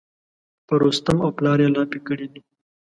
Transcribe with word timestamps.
په 0.67 0.73
رستم 0.81 1.17
او 1.25 1.29
پلار 1.37 1.57
یې 1.63 1.69
لاپې 1.75 1.99
کړي 2.07 2.27
دي. 2.33 2.41